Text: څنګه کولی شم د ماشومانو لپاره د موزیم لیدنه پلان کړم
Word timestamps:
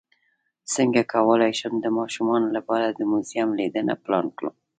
څنګه 0.73 1.01
کولی 1.13 1.51
شم 1.59 1.73
د 1.81 1.87
ماشومانو 1.97 2.47
لپاره 2.57 2.85
د 2.89 2.99
موزیم 3.11 3.49
لیدنه 3.59 3.93
پلان 4.03 4.25
کړم 4.37 4.55